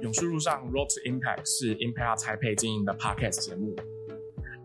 [0.00, 3.74] 永续路上 Road to Impact 是 Impact 赛配经营的 Podcast 节目。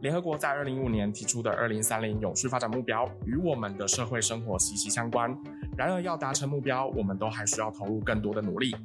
[0.02, 5.36] 联合国在二零一五年提出的二零三零永续发展目标与我们的社会生活息息相关。
[5.78, 8.76] 然而，要达成目标，我们都还需要投入更多的努力。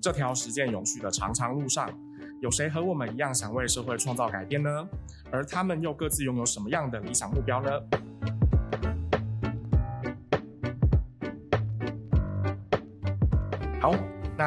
[0.00, 1.90] 这条实践永续的长长路上，
[2.40, 4.88] 有谁和我们一样想为社会创造改变呢？
[5.30, 7.70] 而他们又各自拥有什么样的理想目标呢？
[13.80, 13.92] 好。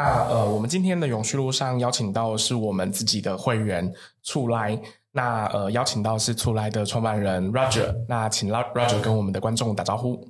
[0.01, 3.93] 那呃，我们今天的永续路上邀请到是我们自己的会员
[4.23, 4.75] 出来，
[5.11, 10.27] 那呃，邀请到是出来的创办人 Roger，那请 Roger 跟我们的观众打招呼。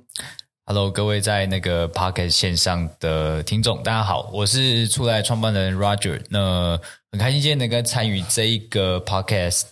[0.66, 6.78] Hello，各位在那个 Podcast 线上的听众，大家好，我是出来创办人 Roger，那
[7.10, 9.62] 很开心今天能够参与这一个 Podcast。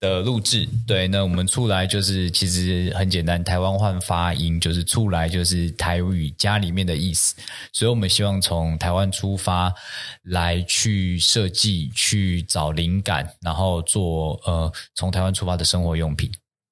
[0.00, 7.34] 的录制，对，那我们出来就是其实很简单，台湾换发音就是出来就是台语家里面的意思，
[7.72, 9.74] 所以我们希望从台湾出发
[10.22, 16.30] 来去设计，去找灵感，然后做呃从台湾出发的生活用品。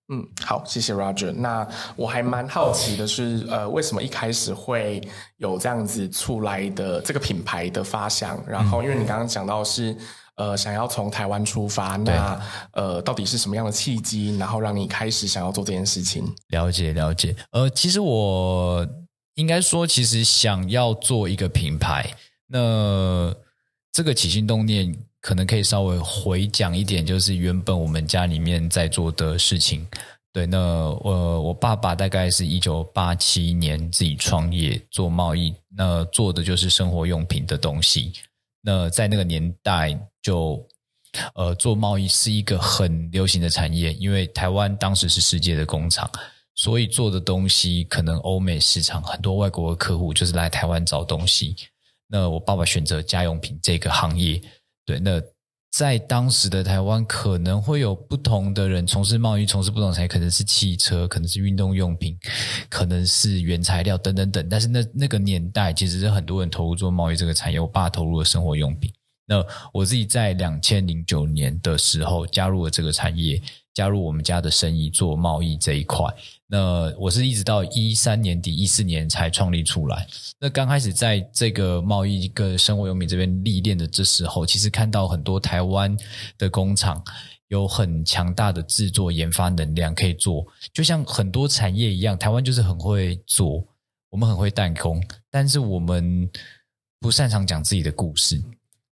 [0.09, 1.33] 嗯，好，谢谢 Roger。
[1.33, 5.03] 那我还蛮好奇的是，呃，为什么一开始会
[5.39, 8.41] 有这样子出来的这个品牌的发想？
[8.47, 9.97] 然后，因为你刚刚讲到是。
[10.37, 12.41] 呃，想要从台湾出发，那
[12.73, 16.25] 呃，到底是什么样的契机，然后让你开始想要做这件事情？
[16.48, 17.34] 了解了解。
[17.53, 18.87] 呃，其实我
[19.34, 22.15] 应该说，其实想要做一个品牌，
[22.47, 23.34] 那
[23.93, 29.87] 这个起心动念可能可以稍微回讲一点，就是原本我们家里面在做的事情。
[30.33, 38.12] 对，那呃，我爸爸大概是一九八七年自己创业做贸易，那做的就是生活用品的东西。
[38.67, 40.61] 那在那个年代，就
[41.34, 46.11] 呃做贸易是一个很流行的产业，因为台湾当时是世界的工厂，
[46.56, 51.55] 所以做的东西可能欧美市场很多外国的客户就是来台湾找东西。
[52.09, 54.42] 那我爸爸选择家用品这个行业，
[54.84, 55.22] 对，那。
[55.77, 62.19] 在当时的台湾，可能会有不同的人从事贸易，从事不同产业，可能是汽车，可能是运动用品，
[62.71, 64.49] 可能是原材料等等等。
[64.49, 67.61] 但是那那个年代，其实是很多人投入做贸易这个产业。
[67.61, 68.91] 我爸投入了生活用品。
[69.27, 73.43] 那我自己在两千零九年的时候加入了这个产业。
[73.75, 76.06] 加入我们家的生意做贸易这一块，
[76.49, 80.07] 那我是一直到一三年底一四年才创立出来。
[80.39, 85.97] 那刚开始在这个贸易跟生活用品这边历练的这时候，其实看到很多台湾
[86.39, 87.03] 的工厂
[87.49, 93.67] 有很强大的制作研发能量可以做，就像很多产业一样，台湾就是很会做，
[94.11, 96.31] 我们很会弹弓，但是我们
[97.01, 98.41] 不擅长讲自己的故事。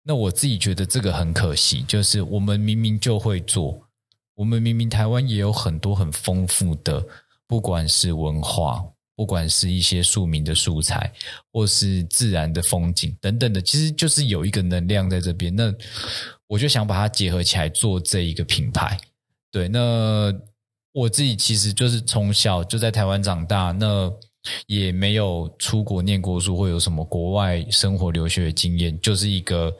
[0.03, 3.79] 那我自己觉得这个很可惜，就是我们明明就会做。
[4.35, 7.05] 我们明明台湾也有很多很丰富的，
[7.47, 8.83] 不管是文化，
[9.15, 11.11] 不管是一些庶民的素材，
[11.51, 15.55] 或是自然的风景等等的，其实就是有一个能量在这边。
[15.55, 15.73] 那
[16.47, 18.97] 我就想把它结合起来做这一个品牌。
[19.51, 20.33] 对，那
[20.91, 24.11] 我自己其实就是从小就在台湾长大，那
[24.67, 29.73] 也没有出国念过书，或有什么国外生活留学的经验，就是一个。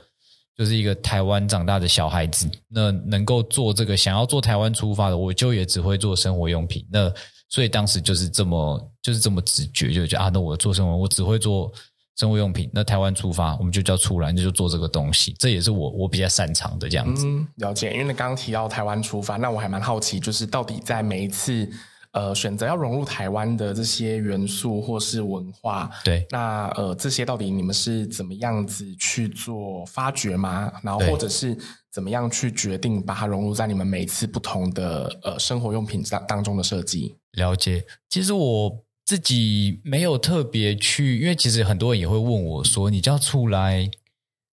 [0.56, 6.86] 就是一个台湾长大的小孩子，那能够做这个，想要做台湾出发的，我就也只会做生活用品。
[6.92, 7.12] 那
[7.54, 11.72] 所以当时就是这么，就是这么直觉，就觉得啊，那我做生活，我只会做
[12.18, 12.68] 生活用品。
[12.74, 15.36] 那台湾出发，我们就叫出来，那就做这个东西。
[15.38, 17.28] 这也是我我比较擅长的这样子。
[17.28, 17.92] 嗯，了解。
[17.92, 21.70] 因为你刚刚提到台湾出发，那我还蛮好奇，就是到底在每一次。
[22.14, 30.72] 呃，选择要融入台湾的这些元素或是文化，对，那呃，这些到底你们是怎么样子去做发掘吗？
[30.84, 31.58] 然后或者是
[31.92, 37.16] 怎么样去决定把它融入在你们每次不同的呃生活用品当当中的设计？
[37.34, 43.90] 了解，其实我自己没有特别去，因为其实很多人也会问我说：“你叫出来，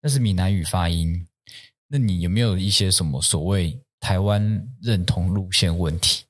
[0.03, 1.26] 那是闽南语发音，
[1.88, 6.25] 那你有没有一些什么所谓台湾认同路线问题？”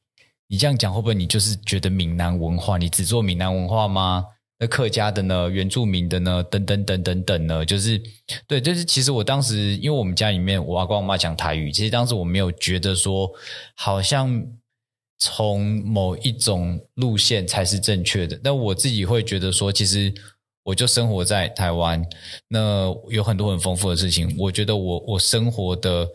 [0.48, 4.24] 你这样讲会不会你就是觉得闽南文化，你只做闽南文化吗？
[4.58, 5.50] 那客家的呢？
[5.50, 6.42] 原住民的呢？
[6.44, 7.66] 等等等等等呢？
[7.66, 8.00] 就是
[8.46, 13.30] 对，就是其实我当时因为我们家里面我阿公我妈讲台语，其实当时我没有觉得说
[13.74, 14.42] 好像
[15.18, 18.38] 从某一种路线才是正确的。
[18.42, 20.12] 但我自己会觉得说，其实
[20.62, 22.04] 我就生活在台湾，
[22.48, 24.34] 那有很多很丰富的事情。
[24.38, 26.08] 我觉得我我生活的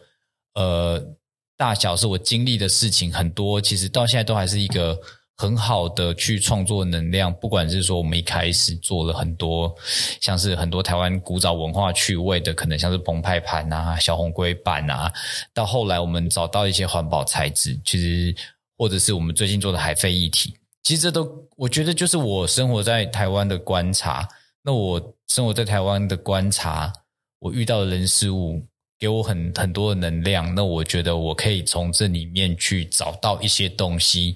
[0.55, 1.15] 呃。
[1.57, 4.99] 大小是我经历的事情很多，其实到现在都还是一个
[5.37, 7.31] 很好的去创作能量。
[7.35, 9.71] 不管是说我们一开始做了很多，
[10.19, 15.13] 像是很多台湾古早文化趣味的，可能像是澎湃盘啊、小红龟板啊，
[15.53, 18.35] 到后来我们找到一些环保材质，其实
[18.81, 24.27] 或者是我们最近做的海飞议题，其实这都我觉得就是我生活在台湾的观察。
[24.63, 26.91] 那我生活在台湾的观察，
[27.37, 28.59] 我遇到的人事物
[28.97, 34.35] 给我很很多的能量，那我觉得我可以从这里面去找到一些东西，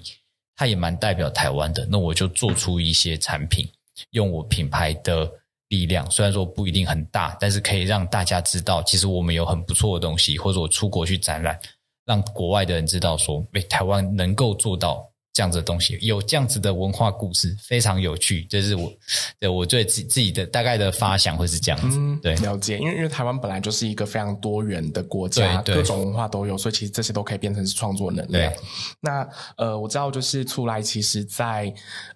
[0.54, 3.68] 它也蛮代表台湾的，那我就做出一些产品，
[4.10, 5.28] 用我品牌的
[5.70, 11.58] 力量，虽然说不一定很大，但是可以让大家知道，其实我们有很不错的东西，或者我出国去展览，
[12.06, 15.06] 让国外的人知道说，诶，台湾能够做到。
[15.36, 18.46] 这样子的东西，有这样子的文化故事，非常有趣。
[18.48, 18.90] 这是我
[19.38, 21.98] 对我对自己自己的大概的发想会是这样子。
[21.98, 22.78] 嗯，对，了解。
[22.78, 28.50] 因为因为台湾本来就是一个非常多元的国家，各种文化都有，所以其实这些都可以变成是创作能量。
[28.98, 31.70] 那呃，我知道就是出来，其实在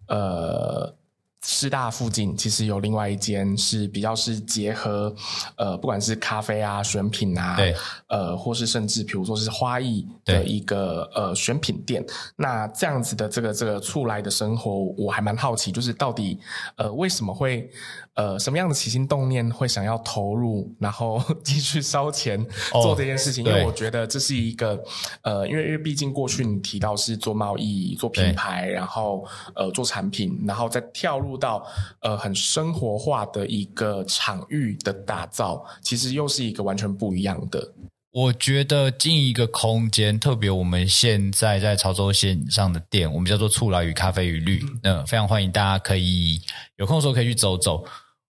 [0.07, 0.97] 呃。
[1.43, 5.15] 师大附近其实有另外一间是比较是结合，
[5.57, 7.75] 呃，不管是咖啡啊、选品啊，对，
[8.09, 12.05] 呃，或是甚至比如说是花艺的一个呃选品店。
[12.37, 16.39] 那这样子的这个这个出来的生活，我还蛮好奇，就是到底
[16.77, 17.71] 呃为什么会
[18.15, 23.47] 呃什么样的起心动念会想要投入，然后继续烧钱做这件事情？
[23.47, 24.79] 哦、因为我觉得这是一个
[25.23, 31.30] 呃，因为因为毕竟过去你提到是做贸易、做品牌，然后呃做产品，然后再跳入。
[31.37, 31.67] 到
[32.01, 37.73] 呃很生活化的一个场域的打造，其实又是一个完全不一样的。
[38.13, 46.43] 我觉得经营一个空间，特别我们现在在潮州线上的店，我们叫做“醋来与咖啡与绿”，那、嗯、非常欢迎大家可以
[46.75, 47.85] 有空的时候可以去走走。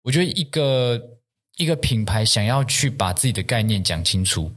[0.03, 1.01] 我觉得一个
[1.59, 4.51] 一个品牌想要去把自己的概念讲清楚，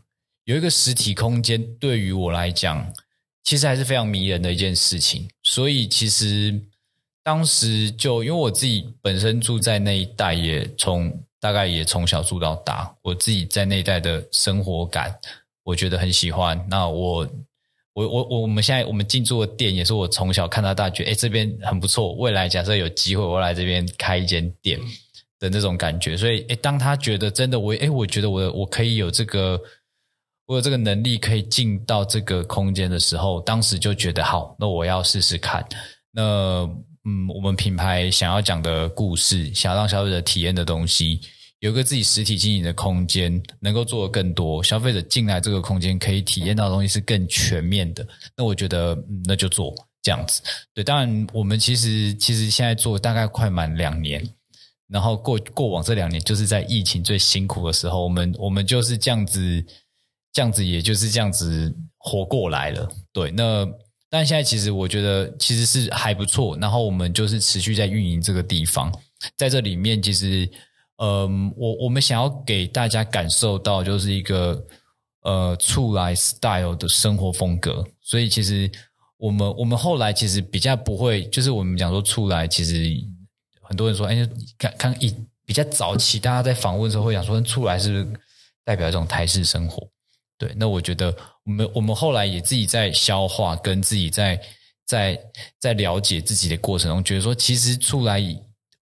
[0.45, 2.91] 有一个实体空间，对于我来讲，
[3.43, 5.29] 其实还是非常迷人的一件事情。
[5.43, 6.59] 所以其实。
[7.23, 15.15] 当时就因为我自己本身住在那一带，也从大概也从小住到大，我自己在那一带的生活感，
[15.63, 16.59] 我觉得很喜欢。
[16.69, 17.27] 那我
[17.93, 22.13] 我我我我们现在我们进驻的店，也是我从小看到大，觉得诶这边很不错。
[22.13, 24.79] 未来假设有机会，我来这边开一间店
[25.39, 26.17] 的那种感觉。
[26.17, 29.61] 所以诶当他觉得真的我诶我觉得我我可以有这个
[30.47, 35.63] 我有这个能力可以进到这个空间的时候，当时就觉得好，那我要试试看。
[36.11, 36.67] 那
[37.03, 41.19] 嗯，我们品牌想要讲的故事，想要让消费者体验的东西，
[41.57, 44.61] 有一个自己实体经营的空间，能够做得更多。
[44.61, 48.07] 消费者进来这个空间，可以体验到的东西是更全面的。
[48.37, 48.95] 那我觉得，
[49.25, 50.43] 那就做这样子。
[50.75, 54.23] 对，当然，我们其实其实现在做大概快满两年，
[54.87, 59.65] 然后过过往这两年，就是在疫情最辛苦的时候，我们我们就是这样子，
[60.31, 62.87] 这样子，也就是这样子活过来了。
[63.11, 63.67] 对，那。
[64.11, 68.91] 但现在其实我觉得其实是还不错，然后我们就是持续在运营这个地方，
[69.37, 70.47] 在这里面其实，
[70.97, 74.61] 嗯，我我们想要给大家感受到就是一个
[75.21, 78.69] 呃厝来 style 的生活风格，所以其实
[79.15, 82.93] 我们我们后来其实比较不会，就是我们讲说厝来，其实
[83.61, 85.15] 很多人说，哎，看看一
[85.45, 88.19] 比较早期大家在访问的时候会讲说，厝来是不是
[88.65, 89.87] 代表一种台式生活？
[90.41, 91.15] 对，那我觉得
[91.45, 94.41] 我们我们后来也自己在消化，跟自己在
[94.87, 95.19] 在
[95.59, 98.19] 在了解自己的过程中，觉得说其实出来，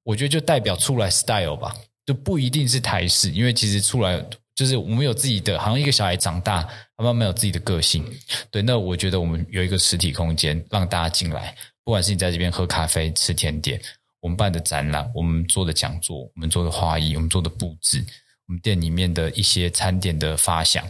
[0.04, 1.76] 我觉得就代表出来 style 吧，
[2.06, 4.26] 就不一定是台式，因为其实出来
[4.56, 6.64] 就是我们有自己的，好像一个小孩长大，
[6.96, 8.06] 他慢慢有自己的个性。
[8.50, 11.54] 对，那我觉得我们有一个实体空间让大家进来，
[11.84, 13.82] 不管是你在这边喝咖啡、吃甜点，
[14.22, 18.02] 我们办的展览，我们做的讲座，我们做的花艺，我们做的布置，
[18.48, 20.88] 我们店里面的一些餐点的发想。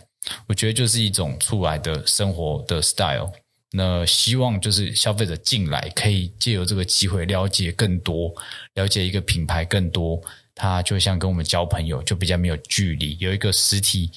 [0.47, 3.31] 我觉得就是一种出来的生活的 style。
[3.71, 8.33] 那希望就是消费者进来可以借由这个机会了解更多，
[8.73, 10.21] 了解一个品牌更多。
[10.55, 14.11] 他就像跟我们交朋友，就比较没有距离，有一个实体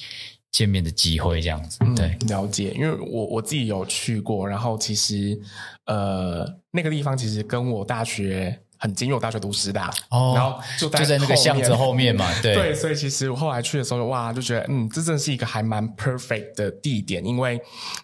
[0.51, 1.79] 见面的机会这样子。
[1.95, 2.71] 对，嗯，了解。
[2.71, 5.39] 因为我我自己有去过，然后其实
[5.85, 8.59] 呃那个地方其实跟我大学。
[8.83, 12.53] 很近，因为我大学读师大，哦，然后就在就在那个巷子后面嘛， 对。
[12.53, 17.57] 对，所以其实我后来去的时候，哇，就觉得嗯，这真是一个还蛮 perfect 的地点，因为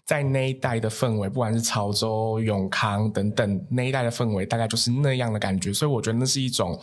[0.06, 6.80] 在那一带的氛围，不管是潮州、永康等等那一带的氛围，大概就是那样的感觉，所以我觉得那是一种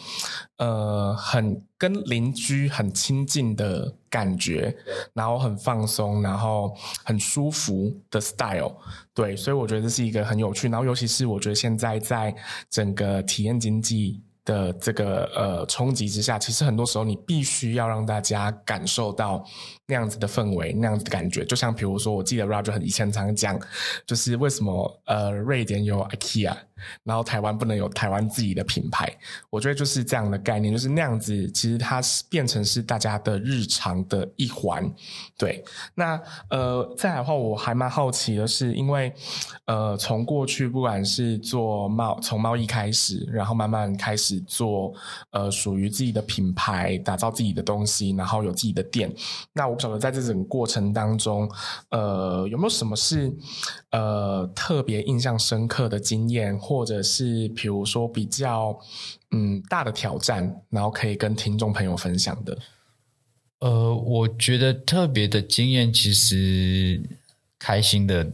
[0.58, 1.62] 呃很。
[1.78, 4.74] 跟邻居很亲近的感觉，
[5.12, 8.74] 然后很放松，然后很舒服的 style，
[9.12, 10.70] 对，所以我觉得这是一个很有趣。
[10.70, 12.34] 然后尤其是我觉得现在在
[12.70, 19.44] 整个体验经济的这个呃冲击之下，其实很多时候你必须要让大家感受到
[19.86, 21.44] 那样子的氛围，那样子的感觉。
[21.44, 23.60] 就像比如说，我记得 Roger 很以前常讲，
[24.06, 26.56] 就是为什么呃瑞典有 IKEA。
[27.02, 29.10] 然后台湾不能有台湾自己的品牌。
[29.50, 34.90] 我觉得就是这样的概念，就是那样子，其实它是变成是大家的日常的一环。
[35.36, 35.64] 对，
[35.94, 39.12] 那呃，再来的话，我还蛮好奇的是，因为
[39.66, 44.92] 呃，从过去不管是做贸从贸易开始，然后慢慢开始做
[45.30, 49.12] 呃属于自己的品牌，打造自己的东西，然后有自己的店。
[49.52, 51.50] 那我不晓得在这整个过程当中，
[51.90, 53.32] 呃，有没有什么是
[53.90, 58.76] 呃特别印象深刻的经验，或者是比如说比较
[59.30, 62.58] 嗯大的挑战，然后可以跟听众朋友分享的？
[63.60, 67.00] 呃，我觉得特别的经验，其实
[67.58, 68.28] 开心的、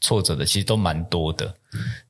[0.00, 1.54] 挫折的，其实都蛮多的。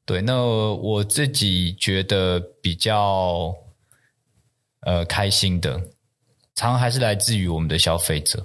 [0.07, 3.55] 对，那我自己觉得比较
[4.81, 5.79] 呃开心的，
[6.55, 8.45] 常常还是来自于我们的消费者。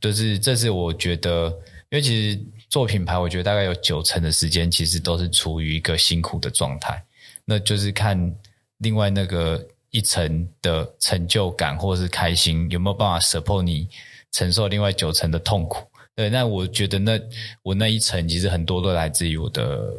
[0.00, 1.48] 就是这是我觉得，
[1.90, 2.40] 因为其实
[2.70, 7.04] 做品牌，我觉得大概有九成的时间，其实都是处于一个辛苦的状态。
[7.44, 8.34] 那就是看
[8.78, 9.62] 另外那个。
[9.92, 13.88] 一层的成就感或是开心，有没有办法 support 你
[14.30, 15.84] 承受另外九成的痛苦？
[16.14, 17.20] 对，那我觉得那
[17.64, 19.92] 我那一层其实很多都来自于我的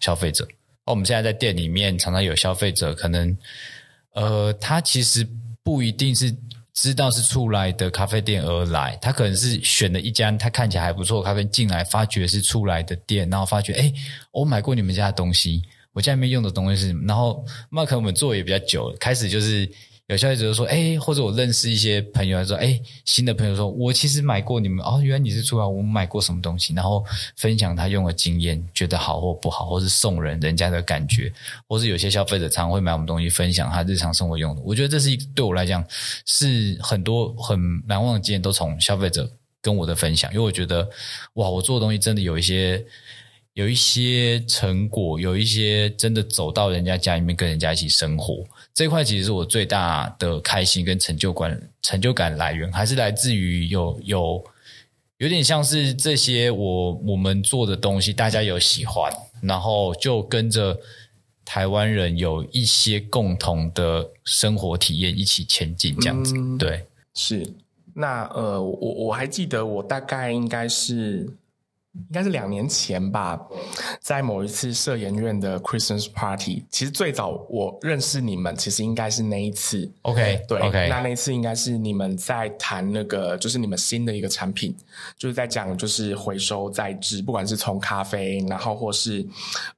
[0.00, 0.44] 消费者。
[0.84, 3.34] 哦，我们现在在店里面常常有消费者，可能
[4.12, 5.26] 呃，他其实
[5.62, 6.30] 不一定是
[6.80, 13.92] 知道是出来的咖啡店而来，他可能是选了一家他看起来还不错咖啡进来，发觉是出来的店，然后发觉哎，
[14.30, 15.62] 我买过你们家的东西。
[15.92, 19.68] 我家里面用的东西是什么，然后那可能我们做也比较久了，开始就是
[20.08, 27.04] 有消费者就说，哎，或者我认识一些朋友说，哎，新的朋友说，我其实买过你们，哦，原来你是出来，我们买过什么东西，然后
[27.36, 31.30] 分享他用的经验，觉得好或不好，或是送人人家的感觉，
[31.68, 35.84] 或是有些消费者常会买我们东西分享他日常生活用的，我觉得这是一对我来讲
[36.24, 40.88] 是很多很难忘的经验，都从消费者跟我的分享，因为我觉得
[41.34, 42.82] 哇，我做的东西真的有一些。
[43.54, 48.46] 有一些成果，有一些真的走到人家家里面跟人家一起生活，
[48.78, 54.44] 这一块其实是我最大的开心跟成就感，成就感来源还是来自于有有
[55.16, 60.78] 有点像是这些我我们做的东西，大家有喜欢，然后就跟着
[61.44, 66.34] 台湾人有一些共同的生活体验一起前进，这样子。
[66.36, 67.44] 嗯、对，是。
[67.94, 71.28] 那呃，我我还记得我大概应该是。
[72.08, 73.38] 应该是两年前吧，
[74.00, 79.90] 在某一次社研院的 Christmas Party，其实最早我认识你们，其实应该是那一次。
[80.02, 84.74] OK，对，OK，那那一次应该是你们在谈那个，就是你们新的一个产品，
[85.18, 89.26] 就是在讲就是回收再制，不管是从咖啡，然后或是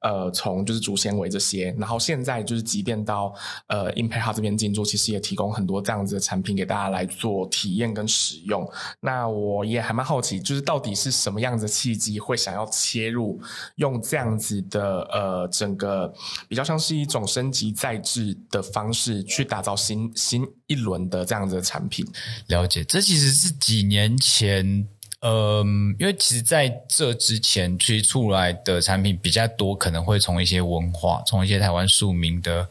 [0.00, 3.34] 呃从就是竹纤维这些，然后现在就是即便到
[3.68, 8.68] 呃 Impact Hub 这边进驻，其实也提供很多这样子的产品给大家来做体验跟使用。
[9.00, 12.09] 那我也还蛮好奇，就是到底是什么样子的契机？
[12.18, 13.40] 会想要切入，
[13.76, 16.12] 用这样子的呃，整个
[16.48, 22.06] 比较像是一种升级再制的方式，去打造新新一轮的这样子的产品。
[22.48, 24.86] 了解，这其实是几年前，
[25.20, 32.66] 嗯、因为其实在这之前推出来的产品比较多，可能会从一些文化，从一些台湾庶民的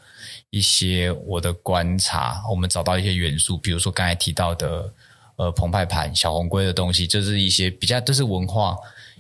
[0.50, 4.92] 一些我的观察，我们找到一些元素，比如说刚才提到的
[5.36, 8.76] 呃澎湃盘、小红龟的东西，就是一些比较都是文化。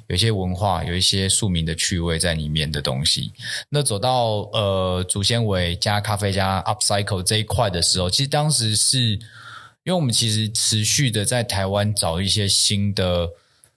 [0.09, 3.31] 有一些文化，有一些庶民的趣味在里面的东西。
[3.69, 8.99] 那走到呃竹纤维加咖啡加 upcycle 这一块的时候，其实当时是
[9.83, 13.29] 因为我们其实持续的在台湾找一些新的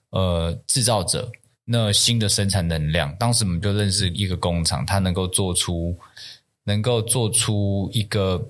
[0.09, 1.31] 呃制造者，
[1.65, 3.15] 那新的生产能量。
[3.17, 5.95] 当时我们就认识一个工厂，它能够做出
[6.63, 8.43] 能够做出一个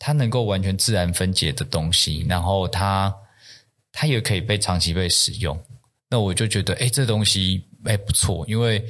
[0.00, 3.14] 它能够完全自然分解的东西，然后它
[3.92, 5.56] 它也可以被长期被使用。
[6.12, 8.84] 那我就觉得，哎，这东西哎不错，因为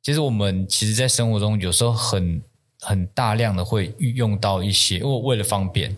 [0.00, 2.40] 其实我们其实，在生活中有时候很
[2.80, 5.96] 很大量的会运用到一些，因为为了方便，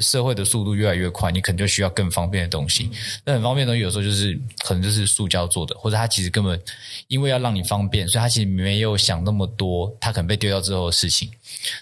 [0.00, 2.90] 社会的速度越来越快，你可能就需要更方便的东西。
[3.24, 6.60] 那很方便的东西，有时候就是可能就是塑胶做的，或者它其实根本
[7.08, 11.30] 因为要让你方便，所以它其实没有想那么多，它可能被丢掉之后的事情。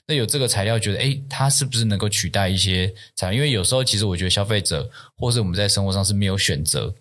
[0.06, 2.86] 那有这个材料，觉得哎，它是不是能够取代一些
[3.16, 3.34] 材料？
[3.34, 6.94] 因为有时候其实我觉得消费者或是我们在生活上是没有选择。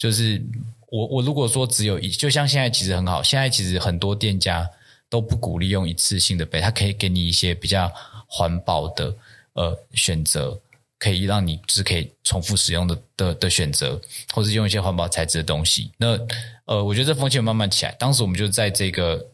[0.00, 0.42] 就是
[0.88, 4.66] 我我如果说只有一，就像现在其实很好，现在其实很多店家
[5.10, 7.92] 都不鼓励用一次性的杯，它可以给你一些比较
[8.26, 9.14] 环保的
[9.52, 10.58] 呃选择，
[10.98, 14.00] 可以让你就是可以重复使用的的的选择，
[14.32, 15.90] 或是用一些环保材质的东西。
[15.98, 16.18] 那
[16.64, 19.26] 呃，我觉得这风气慢慢起来，当时我们就在这个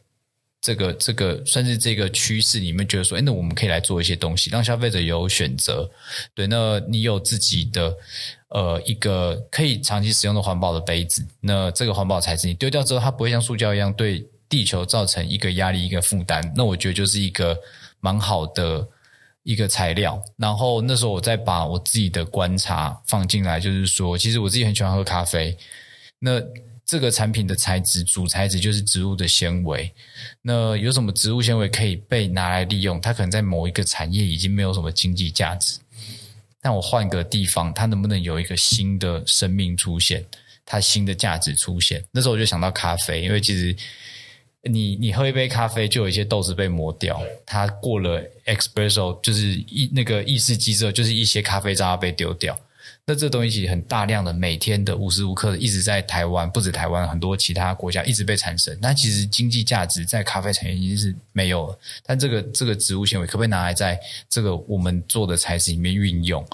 [0.61, 5.89] 这个这个算是这个趋势里面，觉得说，哎，那我们可以来做一些东西，让消费者有选择。
[6.35, 7.97] 对，那你有自己的。
[8.49, 17.59] 呃，一个可以长期使用的环保的杯子，那这个环保材质你丢掉之后，它不会像塑胶一样对地球造成一个压力、一个负担，那我觉得就是一个
[17.99, 18.87] 蛮好的
[19.43, 20.23] 一个材料。
[20.37, 25.57] 然后那时候我再把我自己的观察放进来，就是说，其实我自己很喜欢喝咖啡。
[26.21, 26.41] 那
[26.85, 29.93] 这个产品的材质，主材质就是植物的纤维。
[30.43, 33.01] 那有什么植物纤维可以被拿来利用？
[33.01, 35.81] 它可能在某一个产业已经没有什么经济价值，
[36.67, 40.27] 那我换个地方，它能不能有一个新的生命出现？
[40.65, 43.77] 它新的价值出现，那时候我就想到咖啡，因为其实
[44.63, 52.59] 你你喝一杯咖啡，就有一些豆子被磨掉，它过了 espresso 就是一那个意式机之后，就是一些咖啡渣被丢掉。
[53.09, 58.77] 那这东西很大量的，每天的无时无刻的一直在台湾，不止台湾，很多其他国家一直被产生。
[58.83, 61.79] 那其实经济价值在咖啡产业已经是没有了。
[62.05, 63.97] 但这个这个植物纤维可不可以拿来在
[64.29, 66.45] 这个我们做的材质里面运用？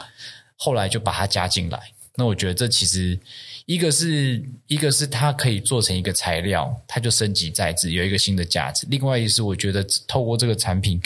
[0.57, 1.81] 后来就把它加进来。
[2.17, 3.19] 那我觉得这其实。
[3.67, 8.87] 一个是一个是它可以做成一个材料，它就升级再制，有一个新的价值。
[8.91, 11.01] 另外一个是，我觉得透过这个产品，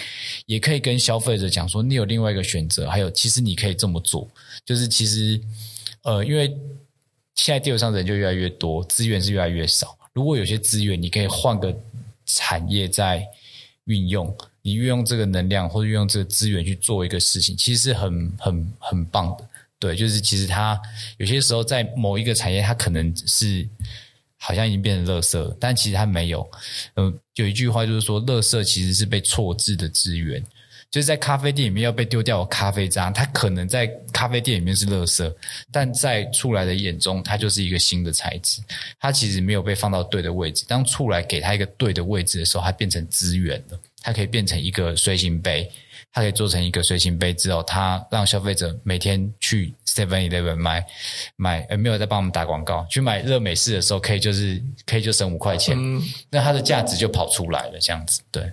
[0.46, 2.88] 也可以跟消费者讲说，你有另外一个选择。
[2.88, 4.26] 还有，其实你可以这么做，
[4.64, 5.40] 就是其实，
[6.02, 6.48] 呃，因为
[7.34, 9.96] 现在地球上人就越来越多，资源是越来越少。
[10.14, 11.78] 如果有些资源，你可以换个
[12.24, 13.22] 产业在
[13.84, 19.46] 运用，你运用这个能量或者运用这个资源去做一个事情，其实是很很很棒的。
[19.78, 20.80] 对，就是其实它
[21.18, 23.68] 有些时候在某一个产业，它可能是
[24.38, 26.48] 好像已经变成垃圾，但其实它没有。
[26.94, 30.42] 嗯、有一句话就是说，垃圾其实是被错置的资源。
[30.88, 35.30] 就是在咖啡店里面要被丢掉的咖啡渣，它可能在咖啡店里面是垃圾，
[35.70, 38.62] 但在出来的眼中，它就是一个新的材质。
[38.98, 43.78] 它其实没有被放到对的位置，当出来给它一个对的位置的时候，它变成资源了。
[44.00, 45.70] 它可以变成一个随行杯。
[46.16, 50.82] 它可以做成一个随行杯之后，它让消费者每天去 Seven Eleven 买
[51.36, 58.50] 买，呃，没有在帮我们打广告，去买热美式的时候，可以就是可以就省五块钱，嗯、那它的价值就跑出来了，这样子，对。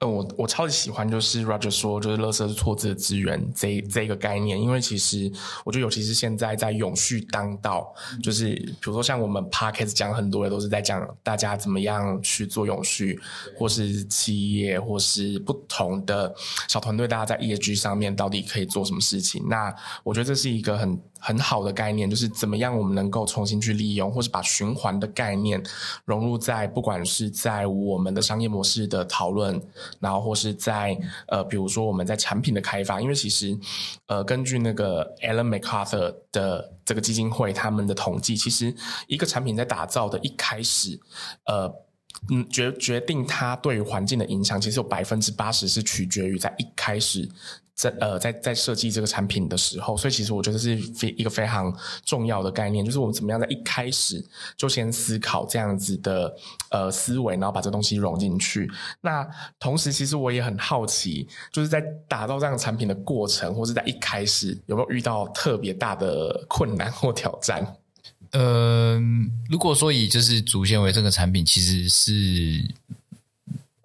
[0.00, 5.30] 嗯，我我超级喜欢，就是 Roger 说，就是垃圾是错字的资源这这个概念，因为其实
[5.64, 7.92] 我觉得，尤其是现在在永续当道，
[8.22, 13.18] 就是比如说像我们 Podcast 讲很多的都是在讲大家怎么样去做永续，
[13.56, 16.34] 或是企业，或是不同的
[16.68, 19.46] 小团队，大家在 ESG 上面到底可以做什么事情？
[19.48, 20.98] 那我觉得这是一个很。
[21.18, 25.62] 很好的概念，就是怎么样我们能够重新去利用，或是把循环的概念
[26.04, 29.60] 融入在不管是在我们的商业模式的讨论，
[29.98, 30.96] 然后或是在
[31.28, 33.58] 呃，比如说我们在产品的开发，因为其实
[34.06, 38.74] 呃，根据那个 Ellen MacArthur 的这个基金会他们的统计，其实
[39.06, 41.00] 一个产品在打造的一开始，
[41.46, 41.72] 呃，
[42.30, 47.28] 嗯，决决定它对于环境的影响，其实有百分之八十是取决于在一开始。
[47.76, 51.70] 在呃，在在设计这个产品的时候，所以其实我觉得是非一个非常
[52.06, 54.24] 重要的概念，就是我们怎么样在一开始
[54.56, 56.34] 就先思考这样子的
[56.70, 58.66] 呃思维，然后把这东西融进去。
[59.02, 59.28] 那
[59.60, 67.76] 同时，其实我也很好奇，就是在打造这样产品的过程，或是在一开始有没有遇到特别大的困难或挑战？
[68.30, 68.98] 呃，
[69.50, 72.64] 如果说以就是竹纤维这个产品，其实是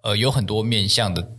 [0.00, 1.30] 呃有很多面向的。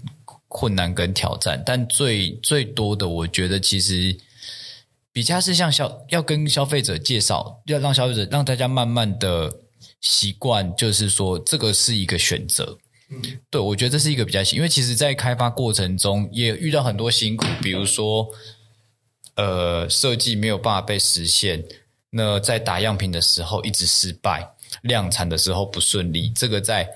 [0.53, 4.15] 困难跟挑战，但最最多的，我觉得其实
[5.11, 9.51] 比较是像消要跟消费者介绍，要让消费者让大家慢慢的
[9.99, 12.77] 习惯，就是说这个是一个选择。
[13.09, 18.29] 嗯，对，我觉得这是一个比较，因为其实在开发过程中也遇到很多辛苦，比如说
[19.35, 21.63] 呃设计没有办法被实现，
[22.11, 24.47] 那在打样品的时候一直失败，
[24.83, 26.87] 量产的时候不顺利，这个在。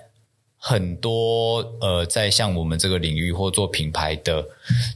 [0.57, 4.45] 很多呃，在像我们这个领域或做品牌的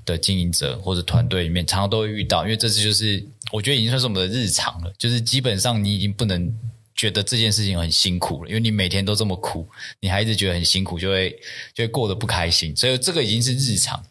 [0.06, 4.92] 的经营者或者团队里面，常常都会遇到，因为这次就是我觉得已经算是我们的日常了。
[4.98, 6.52] 就是基本上你已经不能
[6.96, 9.68] 觉得这件事情很辛苦了，因为你每天都这么苦，
[10.00, 11.30] 你还一直觉得很辛苦，就会
[11.74, 12.76] 就会过得不开心。
[12.76, 14.04] 所以这个已经是日常。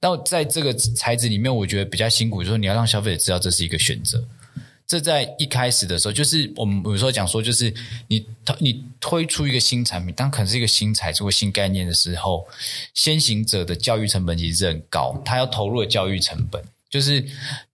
[0.00, 4.24] 那在这个材质里面，我觉得比较辛苦，就是你要让消费者知道这是一个选择。
[4.92, 7.72] 这在一开始的时候，就是我们有时候讲说，就是
[8.08, 8.26] 你
[8.58, 12.46] 你推出一个新产品，当可能是一个新材质或新概念的时候，
[12.92, 17.24] 先行者的教育成本其实是很高，他要投入的教育成本，就是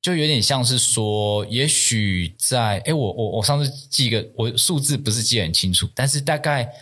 [0.00, 6.72] 就有点像是说，也许在诶我我我上次记一个，我数字不是记很清楚，但是大概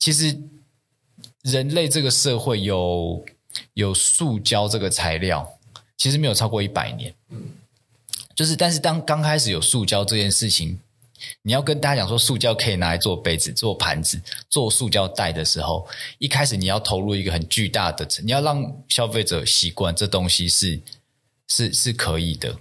[0.00, 0.36] 其实
[1.42, 3.24] 人类这个社会有
[3.74, 5.48] 有塑胶这个材料，
[5.96, 7.14] 其实没有超过一百年。
[8.34, 10.78] 就是，但是当刚开始有塑胶这件事情，
[11.42, 14.20] 你要跟大家讲说塑胶可以拿来做杯子、做盘子、
[14.50, 15.86] 做塑胶袋的时候，
[16.18, 20.80] 一开始你要投入一个很巨大的，你要让消费者习惯这东西是
[21.48, 22.54] 是是可以的。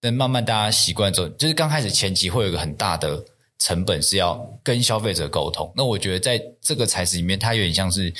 [0.00, 3.22] 但慢慢大家习惯之后，就是刚开始前期会有一个很大的
[3.58, 5.70] 成本是要跟消费者沟通。
[5.76, 8.12] 那我觉得在这个材质里面，它有点像是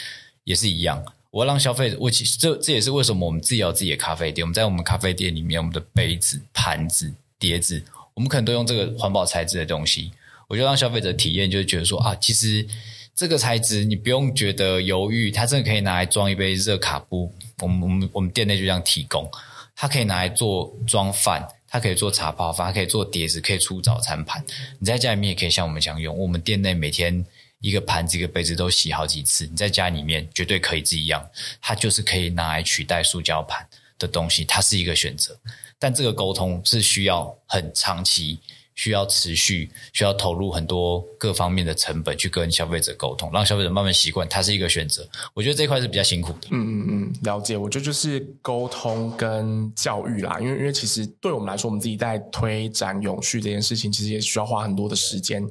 [0.44, 1.02] 也是一样。
[1.30, 4.44] 我要让消费者，我其实这这也是为什么我们自己有自己的咖啡店。
[4.44, 7.80] 我们在我们咖啡店里面，我们的杯子、盘子、碟子，
[8.14, 10.10] 我们可能都用这个环保材质的东西。
[10.48, 12.66] 我就让消费者体验，就是觉得说啊，其实
[13.14, 17.32] 这个材质你不用觉得犹豫，它真的可以拿来装一杯热卡布。
[17.60, 19.30] 我们我们我们店内就这样提供，
[19.76, 24.44] 它可以拿来做装饭，它可以做茶泡饭，它可以做碟子，可以出早餐盘。
[24.80, 26.18] 你在家里面也可以像我们这样用。
[26.18, 27.24] 我们店内每天。
[27.60, 31.26] 一个盘子一个杯子都洗好几次，你在家里面绝对可以自己养，
[31.60, 33.66] 它就是可以拿来取代塑胶盘
[33.98, 35.38] 的东西，它是一个选择，
[35.78, 38.40] 但这个沟通是需要很长期。
[38.80, 45.06] 需要持续，需要投入很多各方面的成本去跟消费者沟通，让消费者慢慢习惯，它是一个选择。
[45.34, 46.48] 我觉得这一块是比较辛苦的。
[46.50, 47.58] 嗯嗯嗯，了解。
[47.58, 55.46] 我觉得就是沟通跟教育啦，因为因为其实对我们来说，我们自己在推展永续这件事情，其实也需要花很多的时间，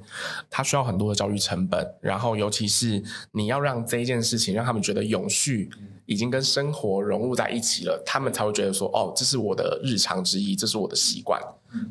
[0.49, 1.87] 它需要很多的教育成本。
[2.01, 2.99] 然后，尤其是
[3.31, 5.69] 你要让这一件事情让他们觉得永续
[6.07, 11.39] 已经跟生活融入在一起了，他们才会觉得说，哦，这是我的日常之一，这是我的习惯。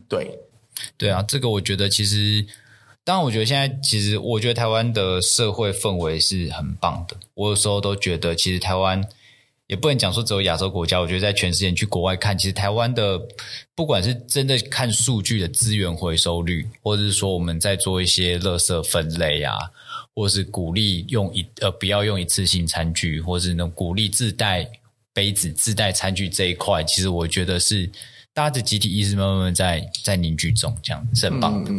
[0.09, 0.37] 对。
[0.97, 2.45] 对啊，这个我觉得其实，
[3.05, 7.17] 当然，我觉得现在其实，我觉得台湾的社会氛围是很棒的。
[7.35, 9.03] 我有时候都觉得，其实台湾
[9.67, 11.01] 也不能讲说只有亚洲国家。
[11.01, 13.19] 我觉得在全世界去国外看，其实台湾的
[13.75, 19.57] 不管是真的看数据的资源回收率，或者是说我们在做一些垃圾分类啊，
[20.15, 24.71] 或是鼓励用一呃不要用一次性餐具，或是能鼓励自带
[25.15, 27.91] 杯子、自带餐具这一块，其实我觉得是。
[28.39, 31.73] 大家的集体意识慢慢在在凝聚中，这样是很棒的。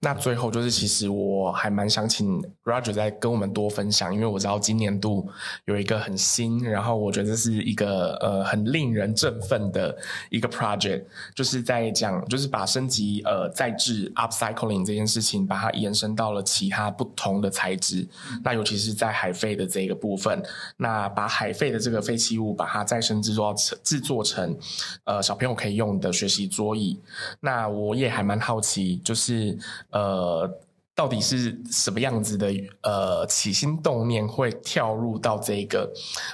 [0.00, 5.28] 那最后就是，其实我还蛮想请 Roger 再跟我们多分享，因为我知道今年度
[5.64, 9.96] 有一个很新，然后我觉得这是一个呃很令人振奋的
[10.30, 11.02] 一个 project，
[11.34, 18.06] 就是在讲，就是把升级呃再制 upcycling 这件事情，把它延伸到了其他不同的材质。
[18.44, 20.40] 那尤其是在海废的这个部分，
[20.76, 24.56] 那把海废的这个废弃物，把它再生制作成制作成
[25.02, 27.00] 呃小朋友可以用的学习桌椅。
[27.40, 29.58] 那我也还蛮好奇，就是。
[29.90, 30.50] 呃，
[30.94, 32.52] 到底是什么样子的？
[32.82, 35.92] 呃，起心动念会跳入到这个？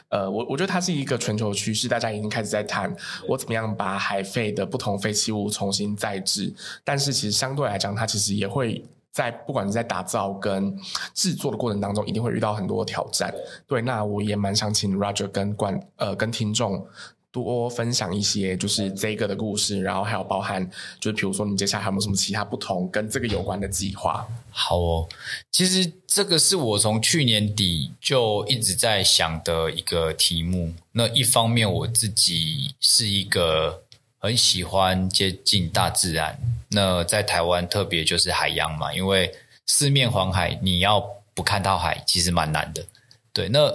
[0.09, 2.95] 呃，我我觉得它是一个全球趋势，大家已经开始在谈
[3.29, 6.53] 我怎么样把海废的不同废弃物重新再制。
[6.83, 10.75] 但是其实相对来讲，它其实也会在不管是在打造跟
[11.12, 13.33] 制作的过程当中，一定会遇到很多挑战。
[13.67, 16.87] 对，那我也蛮想请 Roger 跟观呃跟听众。
[17.35, 20.64] 多分享一些就是这个的故事，然后还有包含
[21.01, 24.25] 就是比如说你接下来还有没有什么其他不同跟这个有关的计划？
[24.53, 25.09] 好哦，
[25.51, 30.73] 其实这个是我从去年底就一直在想的一个题目。
[30.92, 33.83] 那一方面我自己是一个
[34.20, 39.35] 很喜欢接近大自然，那在台湾特别就是海洋嘛，因为
[39.66, 42.87] 四面环海，你要不看到海其实蛮难的。
[43.33, 43.68] 对，那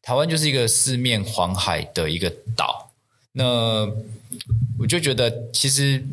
[0.00, 2.88] 台湾就是一个四面环海的一个岛。
[3.34, 3.90] 那
[4.78, 6.04] 我就觉得，其实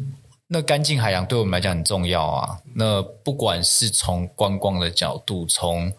[0.47, 2.57] 那干净海洋对我们来讲很重要啊。
[2.73, 5.91] 那不管是从观光的角度，从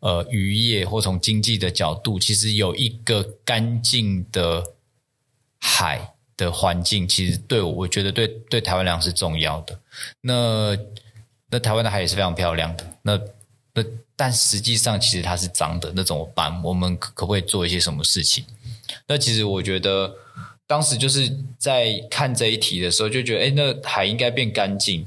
[0.00, 4.62] 呃渔业或从经济的角度，其实有一个干净的
[5.58, 9.78] 海的环境，其实对我，我觉得对对台湾来讲是重要的。
[10.20, 10.76] 那
[11.48, 12.86] 那台湾的海也是非常漂亮的。
[13.00, 13.18] 那
[13.72, 13.82] 那
[14.14, 16.62] 但实际上，其实它是脏的，那怎么办？
[16.62, 18.44] 我们可可不可以做一些什么事情？
[19.06, 20.14] 那其实我觉得。
[20.70, 21.28] 当时就是
[21.58, 25.04] 在看这一题的时候，就觉得，哎，那海应该变干净。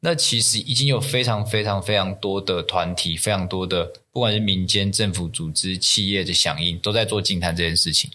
[0.00, 8.10] 那其实已经有非常非常非常多的团体，非常多的不管是民间、政府组织、企业的响应，都在做净滩这件事情，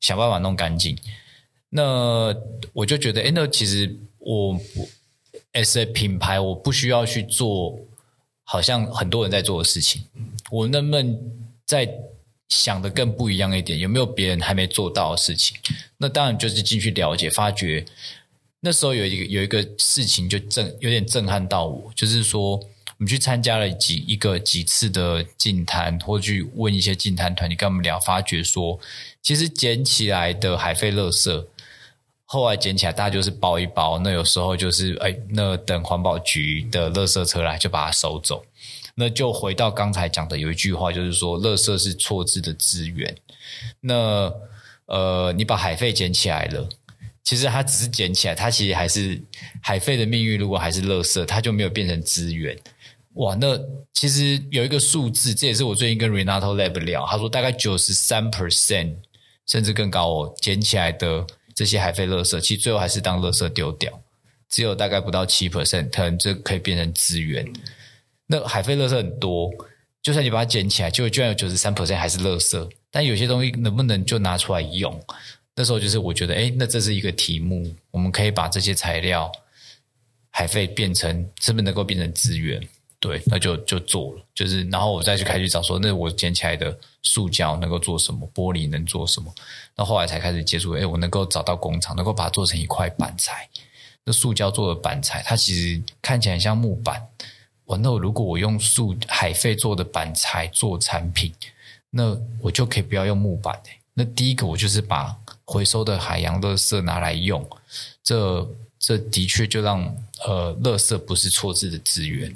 [0.00, 0.96] 想办法弄干净。
[1.68, 2.34] 那
[2.72, 4.58] 我就觉得，哎，那其实我
[5.52, 7.78] S A 品牌，我不需要去做
[8.44, 10.02] 好像很多人在做的事情，
[10.50, 11.14] 我能不能
[11.66, 11.86] 在
[12.48, 15.56] 想的更不一样一点，有没有别人还没做到的事情？
[15.98, 17.84] 那当然就是进去了解、发掘。
[18.60, 28.80] 那时候有一个有一个事情就震有点震撼到我，就是说我们去参加了几一个几次的净滩，或去问一些净滩团，你跟我们聊，发觉说
[29.22, 31.46] 其实捡起来的海废垃圾，
[32.24, 38.44] 后来捡起来大家就是包一包，那有时候就是哎，那等环保局的垃圾车来就把它收走。
[39.00, 43.16] 那就回到刚才讲的，有一句话就是说，垃圾是错置的资源。
[43.80, 44.34] 那
[44.86, 46.68] 呃，你把海废捡起来了，
[47.22, 49.22] 其实它只是捡起来，它其实还是
[49.62, 50.36] 海废的命运。
[50.36, 52.58] 如果还是垃圾，它就没有变成资源。
[53.14, 53.56] 哇，那
[53.94, 58.96] 其实有一个数字，这也是我最近跟 Renato Lab 聊，他说大概九十三 percent
[59.46, 64.00] 甚至更高哦，捡起来的这些海废垃圾，其实最后还是当垃圾丢掉，
[64.48, 67.46] 只有大概不到七 percent，可能这可以变成资源。
[68.28, 69.50] 那海废垃圾很多，
[70.02, 72.70] 就算你把它捡起来，就居然有九十三 percent 还是垃圾。
[72.90, 75.02] 但有些东西能不能就拿出来用？
[75.56, 79.32] 那时候就是我觉得，哎，那这是一个题目，我们可以把这些材料
[80.30, 82.60] 海废变成，是不是能够变成资源？
[83.00, 88.28] 对，那就就做了，就是然后我再去开始找说，那我捡起来的塑胶能够做什么？
[88.34, 89.32] 玻璃能做什么？
[89.76, 93.48] 那后来才开始接触，哎，我能够找到工厂，能够把它做成一块板材。
[94.04, 97.06] 那塑胶做的板材，它其实看起来像木板。
[97.68, 101.30] 我那如果我用塑海废做的板材做产品，
[101.90, 103.78] 那我就可以不要用木板诶。
[103.92, 107.46] 那第一个，我就是把回收的海洋垃圾拿来用，
[108.02, 109.84] 这这的确就让
[110.24, 112.34] 呃，垃圾不是错置的资源。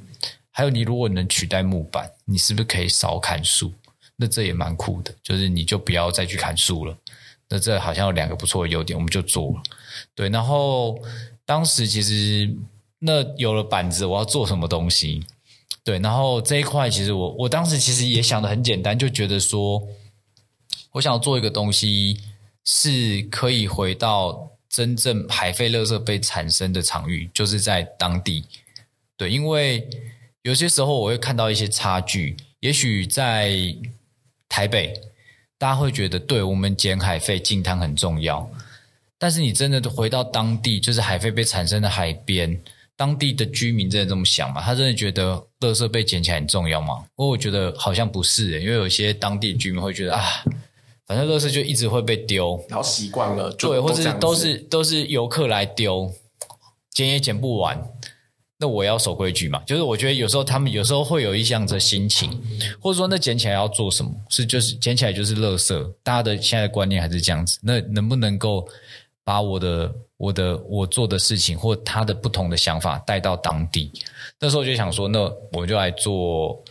[0.51, 3.73] 还有，你如果能取代木板，你是不是可以少砍树？
[4.17, 6.95] 那这也蛮酷的，就是你就不要再去砍树了。
[7.49, 9.63] 那这好像有两个不错的优点，我们就做了。
[10.15, 11.03] 对，然后。
[11.45, 12.49] 当时其实
[13.05, 15.25] 那有了板子，我要做什么东西？
[15.83, 19.83] 对，然后这一块其实我我当时其实也想得很简单，就觉得说，
[20.93, 22.21] 我想要做一个东西
[22.65, 28.45] 是可以回到真正海废垃圾被产生的场域，就是在当地。
[29.17, 29.89] 对，因为
[30.43, 33.53] 有些时候我会看到一些差距，也许在
[34.49, 34.95] 台北，
[35.59, 38.49] 大家会觉得对我们捡海废进滩很重要。
[39.19, 42.61] 但是你真的回到当地，就是海废被产生的海边，
[42.97, 44.61] 当地的居民真的这么想吗？
[44.61, 47.05] 他真的觉得垃圾被捡起来很重要吗？
[47.17, 50.23] 我我觉得好像不是耶，因为有些当地居民会觉得啊，
[51.07, 56.13] 反正垃圾就一直会被丢，然后习惯了，对，或者都是都是游客来丢，
[56.91, 57.83] 捡也捡不完，
[58.59, 59.61] 那我要守规矩嘛。
[59.67, 62.31] 就是我觉得有时候他们有时候会有一样的心情，
[62.79, 64.13] 或者说那捡起来要做什么？
[64.29, 67.59] 是就是捡起来就是垃圾，大家的现在的观念还是这样子。
[67.63, 68.69] 那能不能够？
[69.25, 73.91] 把我的我的我做的事情或他的不同的想法带到当地，
[74.39, 75.19] 那时候我就想说，那
[75.51, 76.63] 我就来做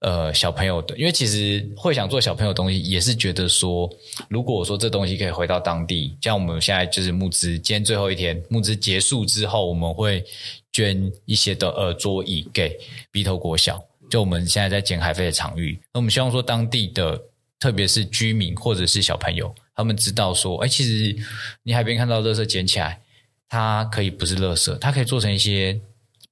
[0.00, 3.88] 呃小朋友的，因为其实会想做小朋友的东西，也是觉得说，
[4.28, 10.24] 如果我说这东西可以回到当地，像我们现在就是募资，今天最后一天，募资结束之后，我们会
[10.72, 12.76] 捐一些的呃桌椅给
[13.12, 17.16] 鼻头国小，就我们现在在捡海飞的场域，那我们希望说当地的，
[17.60, 19.54] 特别是居民或者是小朋友。
[19.74, 21.16] 他们知道说，哎，其实
[21.62, 23.00] 你海边看到垃圾捡起来，
[23.48, 25.80] 它可以不是垃圾，它可以做成一些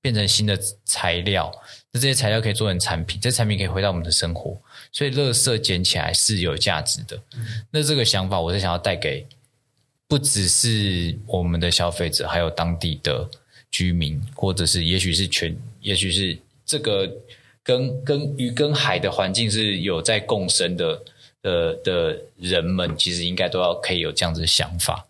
[0.01, 1.51] 变成新的材料。
[1.93, 4.61] 那这些材料可以做成产品，这产品可以回到我们的生活，
[4.93, 7.21] 所以垃圾捡起来是有价值的。
[7.71, 9.27] 那这个想法，我是想要带给
[10.07, 13.29] 不只是我们的消费者，还有当地的
[13.71, 17.11] 居民，或者是也许是全，也许是这个
[17.63, 21.03] 跟跟鱼跟海的环境是有在共生的。
[21.43, 25.07] 的的人们其实应该都要可以有这样子的想法，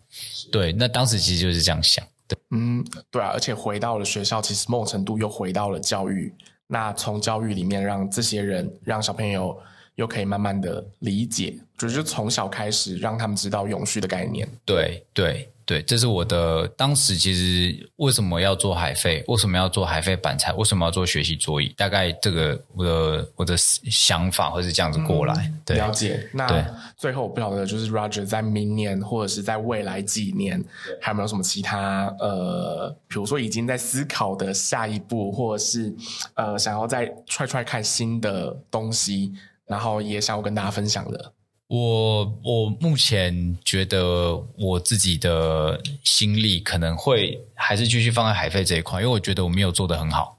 [0.51, 6.33] 对，那当时其实就是这样想，对，嗯，对啊，而且回到了学校，其实某种程度又回到了教育，
[6.67, 9.59] 那从教育里面让这些人，让小朋友
[9.95, 15.50] 又可以慢慢的理解，就是从小开始让他们知道永续的概念，对对。
[15.65, 19.23] 对，这是我的当时其实为什么要做海费？
[19.27, 20.51] 为什么要做海费板材？
[20.53, 21.73] 为什么要做学习桌椅？
[21.77, 25.33] 大概这个我的我的想法会是这样子过来。
[25.47, 26.27] 嗯、对，了解。
[26.33, 26.65] 那
[26.97, 30.63] 最后我不晓得，就是 Roger 在明年或者是在未来几年，
[30.99, 35.93] 还有没有什么其他呃，比如说已经在思考的下一步，或者是
[36.33, 39.33] 呃想要再踹踹看新的东西，
[39.65, 41.33] 然后也想要跟大家分享的。
[41.71, 50.37] 我我目前觉得我自己的心力可能会还是继续放在海废这一块，因为我觉得我没有做得很好。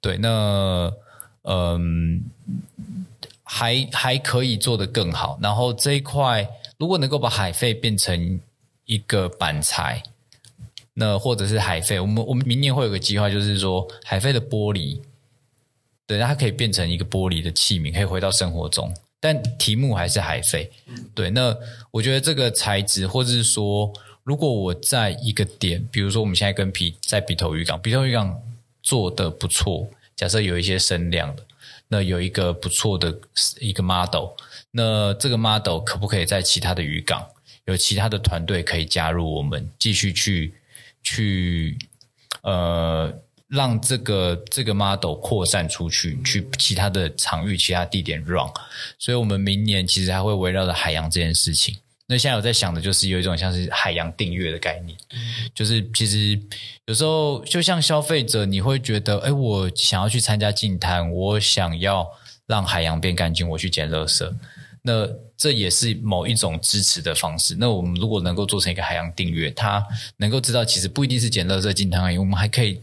[0.00, 0.90] 对，那
[1.42, 2.22] 嗯，
[3.44, 5.38] 还还可以做得更好。
[5.42, 8.40] 然后这一块如果能够把海废变成
[8.86, 10.02] 一个板材，
[10.94, 14.98] 那或者是海废，我们我们明年会有个计划，就是说海废的玻璃，
[16.06, 18.90] 对，它可以变成一个玻璃的器皿，可以回到生活中。
[19.20, 20.70] 但题目还是海飞，
[21.14, 21.28] 对。
[21.30, 21.54] 那
[21.90, 23.92] 我觉得这个材质，或者是说，
[24.24, 28.40] 如果我在一个点，比如说我们现在跟皮在鼻头渔港，鼻头渔港
[28.82, 31.44] 做的不错，假设有一些声量的，
[31.88, 33.14] 那有一个不错的
[33.58, 34.30] 一个 model，
[34.70, 37.26] 那这个 model 可不可以在其他的渔港，
[37.66, 40.54] 有其他的团队可以加入我们，继续去
[41.02, 41.76] 去
[42.40, 43.12] 呃。
[43.50, 48.48] 让这个这个 model 扩散出去，去其他的场域、其他地点 run。
[48.96, 51.76] 所以，我们明年其实还会围绕着海洋这件事情。
[52.06, 54.96] 那现在我在想的就是有一种像是海洋订阅的概念，
[55.54, 56.40] 就是其实
[56.86, 62.04] 有时候就像消费者，你会觉得，哎，我想要去参加净滩，我想要
[62.46, 64.32] 让海洋变干净，我去捡垃圾。
[64.82, 67.56] 那这也是某一种支持的方式。
[67.58, 69.84] 那我们如果能够做成一个海洋订阅，它
[70.16, 72.80] 能够知道，其实不一定是捡垃圾净滩而已，我们还可以。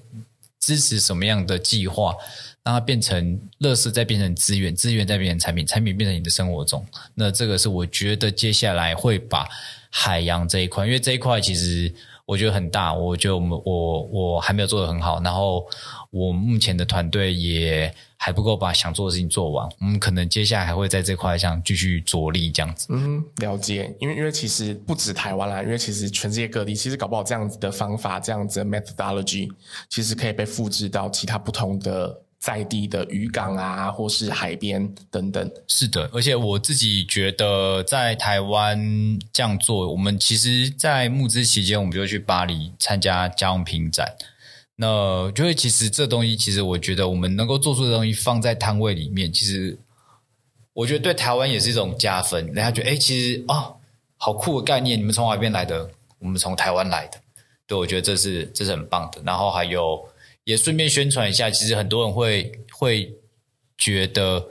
[0.60, 2.16] 支持什么样的计划，
[2.64, 6.86] 让它变成乐视，再变成资源，资源再变成产品，产品变成你的生活中。
[7.16, 9.48] 那这个是我觉得接下来会把
[9.90, 11.94] 海洋这一块，因为这一块其实
[12.26, 15.66] 我觉得很大，我觉得我们我我还没有做得很好，然后
[16.10, 19.68] 我目前的团队也还不够把想做的事情做完。
[19.80, 22.88] 我们可能接下来还会在这块上继续着力，这样子。
[22.90, 23.96] 嗯，了解。
[24.00, 29.50] 因为因为其实不止台湾啦，因为其实全世界各地，其实搞不好这样子的方法，这样子的 methodology，
[29.90, 32.22] 其实可以被复制到其他不同的。
[32.40, 36.08] 在地的渔港啊，或是海边等等，是的。
[36.14, 38.80] 而且我自己觉得，在台湾
[39.34, 44.08] 这样做，我们其实，在募资期间，我们就去巴黎参加家用品展。
[44.78, 49.78] 那就是其实这东西，其实我觉得我们能够做出的东西放在摊位里面，其实
[50.72, 52.46] 我觉得对台湾也是一种加分。
[52.46, 53.74] 人家觉得，哎，其实啊、
[54.16, 55.90] 好酷的概念，你们从哪边来的？
[56.20, 57.20] 我们从台湾来的。
[57.66, 59.22] 对，我觉得这是这是很棒的。
[59.26, 60.08] 然后还有。
[60.44, 63.14] 也顺便宣传一下，其实很多人会会
[63.78, 64.42] 觉得，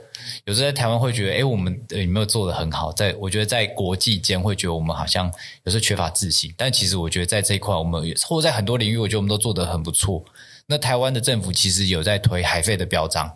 [0.45, 2.93] 有时候在台湾会觉得，诶，我们有没有做得很好？
[2.93, 5.27] 在我觉得在国际间会觉得我们好像
[5.65, 10.25] 有时候缺乏自信，但其实我觉得在这一块，我们或者在很多领域，我觉得我们都做得很不错。
[10.67, 13.31] 那台湾的政府其实有在推海费的标章，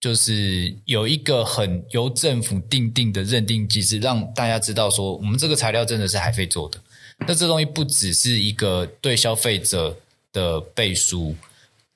[0.00, 6.78] 就是有一个很由政府定定的认定机制，让大家知道说，我们这个材料真的是海费做的。
[7.26, 9.96] 那这东西不只是一个对消费者
[10.32, 11.34] 的背书。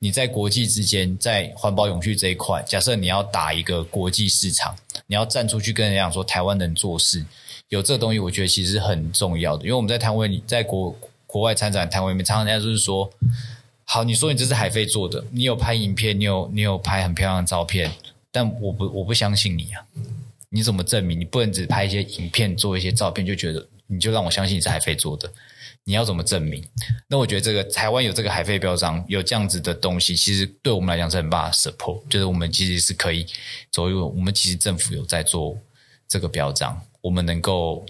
[0.02, 4.74] 你在国际之间，在环保永续这一块，假设你要打一个国际市场，
[5.06, 7.24] 你要站出去跟人家讲说台湾能做事，
[7.68, 9.62] 有这东西，我觉得其实很重要的。
[9.62, 10.92] 因为我们在摊位里，在国
[11.24, 13.08] 国外参展摊位里面，常常人家就是说，
[13.84, 17.88] 好，你说你这是海飞做的，你有拍影片，你有你有拍很漂亮的照片，
[18.32, 19.86] 但我不我不相信你啊，
[20.48, 21.20] 你怎么证明？
[21.20, 25.30] 你不能只拍一些影片，做一些照片，就觉得你就让我相信你是海飞做的。
[25.84, 26.64] 你要怎么证明？
[27.08, 32.00] 那我觉得这个台湾有这个海费标章，有这样子的东西，其实对我们来讲是很大的 support。
[32.08, 33.26] 就是我们其实是可以
[33.72, 35.58] 走一个，我们其实政府有在做
[36.06, 37.84] 这个标章，我们能够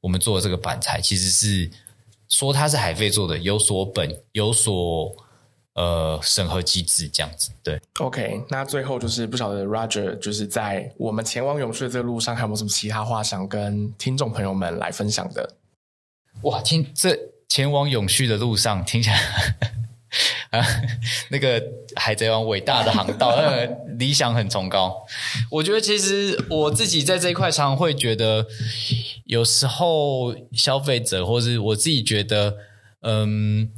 [0.00, 1.70] 我们做的这个板材，其实是
[2.28, 5.14] 说它是海费做的，有所本，有所
[5.74, 7.52] 呃审核机制这样子。
[7.62, 8.42] 对，OK。
[8.48, 15.54] 那最后就是不晓得 Roger 就是在我们前往永续的这个路上，还有没有什么其他话想跟听众朋友们来分享的？
[16.42, 17.16] 哇，听这。
[17.48, 19.20] 前往永续的路上，听起来
[20.50, 20.64] 啊，
[21.30, 21.62] 那个
[21.96, 23.66] 海贼王伟大的航道， 那个
[23.98, 25.04] 理想很崇高。
[25.50, 28.46] 我觉得其实我自己在这一块常常会觉得，
[29.24, 32.56] 有时候消费者或是我自己觉得，
[33.02, 33.70] 嗯，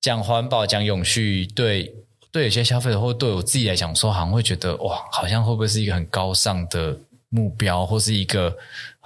[0.00, 1.94] 讲环保、讲永续，对
[2.32, 8.56] 对，有些消费者或对我自己来讲说，好像会觉得哇，好像会不会是一个很高尚的目标，或是一个。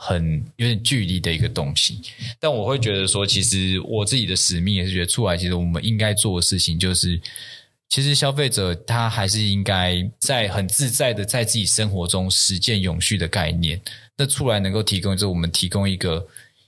[0.02, 2.00] 很有点距离的一个东西，
[2.38, 7.20] 但我会觉得说，其实我自己的使命也是觉得出来，其实我们应该做的事情就是，
[7.90, 13.78] 其实消费者他还是应该在很自在的在自己生活中实践永续的概念。
[14.16, 16.26] 那出来能够提供，就是我们提供一个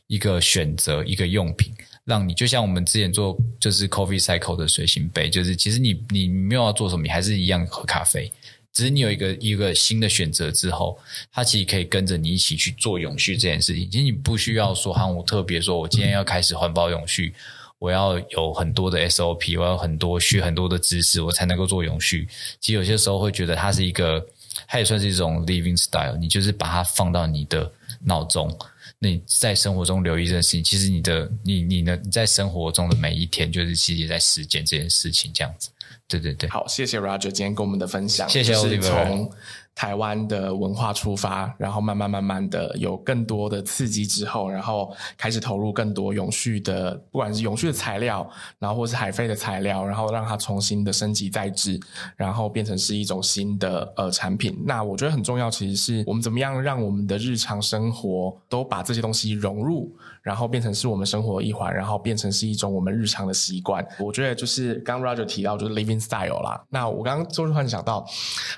[0.09, 1.73] 一个选择，一个用品，
[2.05, 8.31] 让你就像我们之前做就是 Coffee Cycle 的随行杯，就是其实你你没有要做什么，你还是一样喝咖啡。
[8.73, 10.99] 只是你有一个一个新的选择之后，
[11.31, 13.91] 它其实可以跟着你一起去做永续这件事情。
[13.91, 17.35] 其实你不需要说，哈，我特别说我今天要开始环保永续，
[17.79, 22.27] 我要有很多的 SOP，我要很多学很多的知识，我才能够做永续。
[22.61, 24.25] 其实有些时候会觉得它是一个，
[24.67, 26.17] 它也算是一种 living style。
[26.17, 27.71] 你就是把它放到你的
[28.05, 28.51] 闹钟，
[28.99, 35.69] 那你在生活中留意这件事情，其实你的你你呢，你在生活中的每一天，就是其实也在实践这件事情，这样子。
[36.09, 39.29] 对对对，好，谢谢 Roger 今天跟我们的分享，谢谢 Oliver。
[39.75, 51.81] 台湾的文化出发，然后慢慢慢慢的有更多的刺激之后，然后开始投入更多永续的，不管是永续的材料，然后或是海废的材料，然后让它重新的升级再制，
[52.17, 54.63] 然后变成是一种新的呃产品。
[54.67, 63.85] 那我觉得很重要，其实是我们怎么样让我们的日常生活都把这些东西融入，然后变成是我们生活的一环，然后变成是一种我们日常的习惯。
[63.99, 66.63] 我觉得就是刚 Roger 提到就是 living style 啦。
[66.69, 68.07] 那我刚刚就突然想到，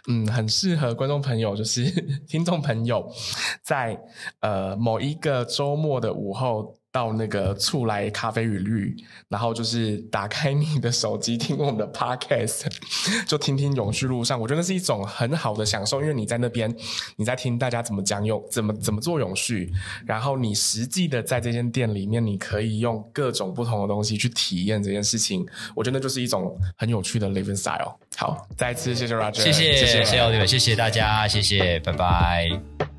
[0.09, 0.93] 嗯，很适合。
[1.05, 1.85] 观众朋友，就是
[2.27, 3.07] 听众朋友，
[3.63, 3.95] 在
[4.41, 6.75] 呃某一个周末的午后。
[6.95, 8.95] 到那个醋来咖啡与绿，
[9.29, 12.67] 然后就是打开你的手机听我们的 podcast，
[13.27, 16.73] 就听听永续路上，我觉得那是一种很好的享受，因为你在那边，
[17.17, 19.73] 你在听大家怎么讲永，怎么怎么做永续，
[20.07, 25.45] 然后你实际的在这间店里面，你可以用各种不同的东西去体验这件事情，
[25.75, 27.97] 我觉得就是一种很有趣的 living style。
[28.17, 30.05] 好，再一次谢谢 Roger，谢谢谢谢
[30.47, 32.94] 谢谢大家，谢谢，拜拜。